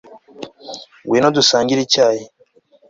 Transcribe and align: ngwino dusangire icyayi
ngwino 1.03 1.27
dusangire 1.37 1.79
icyayi 1.83 2.23